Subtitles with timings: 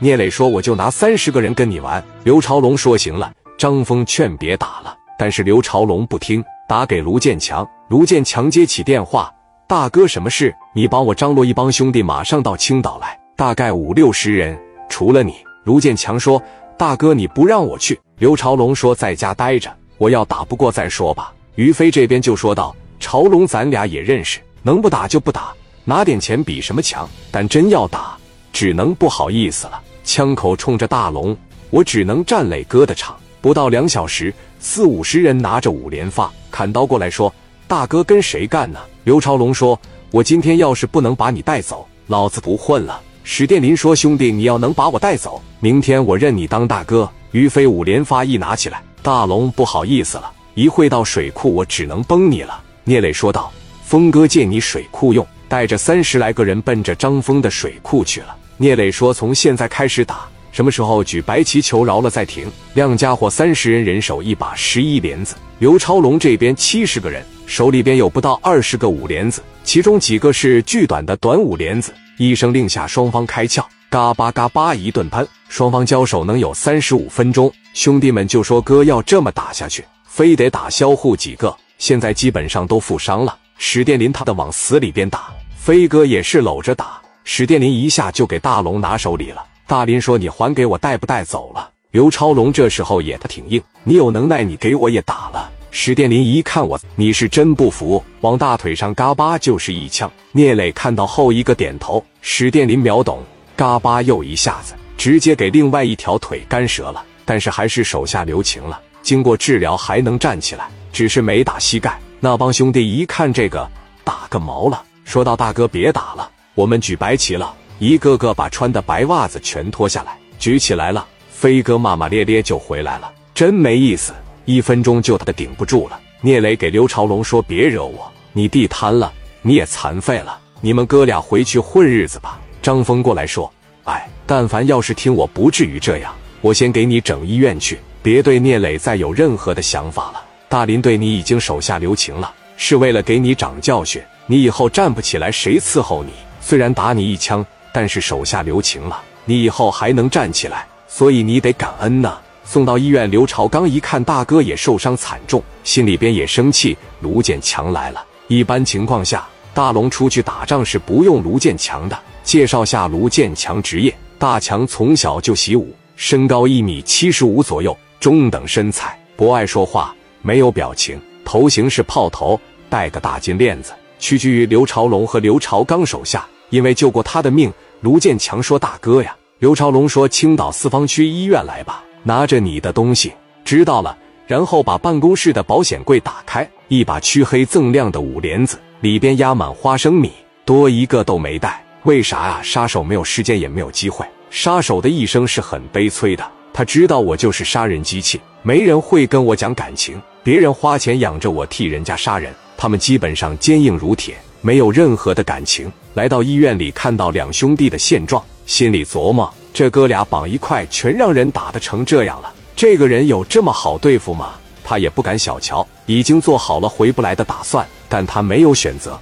[0.00, 7.68] 聂磊说：“我就拿三十个人跟你玩。”刘朝龙说：“行了。”张峰劝别打了，但是刘朝龙不听，打给卢建强。
[7.88, 9.32] 卢建强接起电话
[9.66, 10.54] ：“大哥，什么事？
[10.72, 14.56] 你帮我张罗一帮兄弟，马上到青岛来，大概五六十人，
[14.88, 15.34] 除了你。”
[15.64, 16.40] 卢建强说
[16.78, 25.52] ：“大哥，你不让我去。”刘朝龙说：“在家待着，我要打不过再说吧。”于飞这边就说道：“朝龙，咱俩也认识，能不打就不打，
[25.84, 27.08] 拿点钱比什么强。
[27.32, 28.16] 但真要打，
[28.52, 29.82] 只能不好意思了。
[30.08, 31.36] 枪口冲着大龙，
[31.68, 33.14] 我只能站磊哥的场。
[33.42, 37.32] 不到两小时，四五十人拿着五连发砍刀过来，说
[37.68, 39.78] ：“大哥跟谁干呢？”刘朝龙说
[40.10, 52.58] ：“我今天要是不能把你带走，老子不混了。”史殿林说：“兄弟，你要能把我带走，明天我认你当大哥。”于飞五连发一拿起来，大龙不好意思了，一会到水库，我只能崩你了。
[52.82, 53.52] 聂磊说道
[53.84, 58.34] ：“峰哥借你水库用。”带着三十来个人奔着张峰的水库去了。
[58.60, 62.50] 聂磊说：“从现在开始打。”什么时候举白旗求饶了再停？
[62.74, 65.36] 亮家伙三十人，人手一把十一连子。
[65.60, 71.94] 刘超龙这边七十个人，手里边有不到二十个五连子，其中几个是巨短的短五连子。
[72.16, 75.24] 一声令下，双方开窍，嘎巴嘎巴一顿喷。
[75.48, 77.52] 双方交手能有三十五分钟。
[77.74, 81.56] 兄弟们就说：“哥要这么打下去，非得打销户几个。
[81.78, 87.00] 现在基本上都负伤了。”史殿林他的往死里边打，飞哥也是搂着打。
[87.30, 89.44] 史殿林一下就给大龙拿手里了。
[89.66, 95.50] 大林说：“你还给我带不带走了？”刘超龙这时候也他挺硬，你有能耐，你给我也打了。
[95.70, 100.10] 史殿林一看我，你是真不服，往大腿上嘎巴就是一枪。
[100.32, 103.22] 聂磊看到后一个点头，史殿林秒懂，
[103.54, 112.00] 嘎巴又一下子，直接给另外一条腿干折了，但是还是手下留情了，经过治疗还能站起来，只是没打膝盖。
[112.20, 113.70] 那帮兄弟一看这个，
[114.02, 121.06] 打个毛了，说道：“大哥别打了，我们举白旗了。”一个个把穿的白袜子全脱下来，举起来了。
[121.30, 124.12] 飞哥骂骂咧咧就回来了，真没意思，
[124.44, 126.00] 一分钟就他的顶不住了。
[126.20, 133.48] 聂磊给刘朝龙说：“别惹我，你地瘫了，你也残废了，你们哥俩回去混日子吧。”张峰过来说
[133.86, 136.12] ：“哎，但凡要是听我，不至于这样。
[136.40, 140.20] 我先给你整医院去，别对聂磊再有任何的想法了。
[140.48, 144.02] 大林对你已经手下留情了，是为了给你长教训。
[144.26, 146.10] 你以后站不起来，谁伺候你？
[146.48, 152.18] 虽然打你一枪。”但是手下留情了，你以后还能站起来，所以你得感恩呐。
[152.42, 156.76] 送到医院，刘朝刚一看大哥也受伤惨重，心里边也生气。
[157.02, 158.02] 卢建强来了。
[158.26, 161.96] 一般情况下，大龙出去打仗是不用卢建强的。
[162.24, 176.26] 介绍下卢建强职业：大强从小就习武，身高一米七十五左右，中等身材，不爱说话，没有表情，头型是炮头，戴个大金链子，屈居于刘朝龙和刘朝刚手下。
[176.50, 183.12] 因为救过他的命，卢建强说：“大哥呀。”刘朝龙说：“青岛四方区医院来吧，拿着你的东西。”
[183.44, 183.96] 知道了。
[184.26, 190.12] 然后把办公室的保险柜打开，一把黢黑锃亮的五连子，里边压满花生米，
[190.44, 191.64] 多一个都没带。
[191.84, 192.40] 为啥啊？
[192.42, 194.04] 杀手没有时间，也没有机会。
[194.28, 196.30] 杀手的一生是很悲催的。
[196.52, 199.98] 他知道我就是杀人机器，没人会跟我讲感情。
[200.22, 204.14] 别人花钱养着我，替人家杀人，他们基本上坚硬如铁。
[204.40, 212.32] 没有任何的感情，来到医院里看到两兄弟的现状，心里琢磨：这哥俩绑一块，全让人打得成这样了。
[212.54, 214.34] 这个人有这么好对付吗？
[214.64, 217.66] 他也不敢小瞧，已经做好了回不来的打算。
[217.88, 219.00] 但他没有选择，